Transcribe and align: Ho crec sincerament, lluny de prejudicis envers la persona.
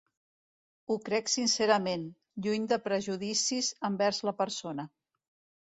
Ho 0.87 0.95
crec 1.09 1.27
sincerament, 1.33 2.07
lluny 2.47 2.65
de 2.73 2.81
prejudicis 2.89 3.73
envers 3.93 4.23
la 4.31 4.35
persona. 4.45 4.91